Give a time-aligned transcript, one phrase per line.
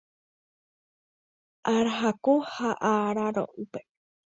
[1.75, 3.79] arahaku ha araro'ýpe